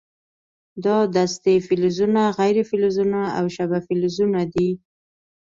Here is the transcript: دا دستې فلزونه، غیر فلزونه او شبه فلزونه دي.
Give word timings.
دا 0.85 0.97
دستې 1.15 1.53
فلزونه، 1.67 2.21
غیر 2.37 2.57
فلزونه 2.69 3.21
او 3.37 3.45
شبه 3.55 3.79
فلزونه 3.87 4.41
دي. 4.53 4.69